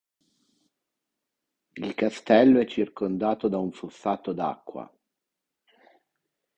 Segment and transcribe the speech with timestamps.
[1.77, 4.91] Il castello è circondato da un fossato d'acqua.